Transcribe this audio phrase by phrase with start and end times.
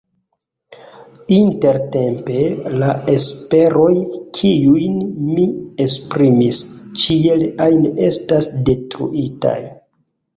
[1.39, 2.37] Intertempe
[2.83, 3.91] la esperoj,
[4.37, 4.95] kiujn
[5.27, 5.45] mi
[5.85, 6.63] esprimis,
[7.03, 9.57] ĉiel ajn estas detruitaj.